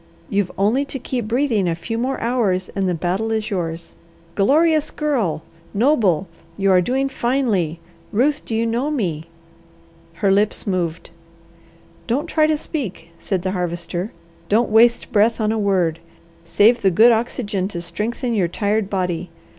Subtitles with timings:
[0.31, 3.93] You've only to keep breathing a few more hours and the battle is yours.
[4.33, 5.43] Glorious Girl!
[5.75, 6.27] Noble!
[6.57, 7.79] You are doing finely!
[8.11, 9.25] Ruth, do you know me?"
[10.13, 11.11] Her lips moved.
[12.07, 14.11] "Don't try to speak," said the Harvester.
[14.49, 15.99] "Don't waste breath on a word.
[16.45, 19.29] Save the good oxygen to strengthen your tired body.